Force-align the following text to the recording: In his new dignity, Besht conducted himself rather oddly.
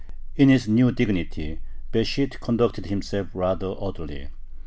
In 0.35 0.49
his 0.49 0.67
new 0.67 0.91
dignity, 0.91 1.59
Besht 1.93 2.39
conducted 2.39 2.87
himself 2.87 3.27
rather 3.35 3.75
oddly. 3.77 4.29